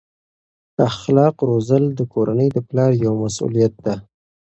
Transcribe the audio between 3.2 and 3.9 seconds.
مسؤلیت